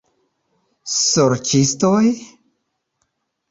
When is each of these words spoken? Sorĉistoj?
Sorĉistoj? 0.93 2.01